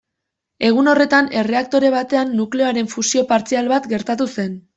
[0.69, 4.59] Egun horretan erreaktore batean nukleoaren fusio partzial bat gertatu zen.